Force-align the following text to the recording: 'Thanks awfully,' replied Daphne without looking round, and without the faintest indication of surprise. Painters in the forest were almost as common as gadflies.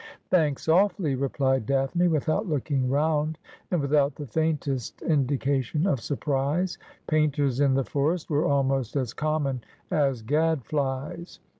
'Thanks 0.31 0.67
awfully,' 0.67 1.13
replied 1.13 1.67
Daphne 1.67 2.07
without 2.07 2.49
looking 2.49 2.89
round, 2.89 3.37
and 3.69 3.79
without 3.79 4.15
the 4.15 4.25
faintest 4.25 4.99
indication 5.03 5.85
of 5.85 6.01
surprise. 6.01 6.79
Painters 7.05 7.59
in 7.59 7.75
the 7.75 7.85
forest 7.85 8.27
were 8.27 8.47
almost 8.47 8.95
as 8.95 9.13
common 9.13 9.63
as 9.91 10.23
gadflies. 10.23 11.37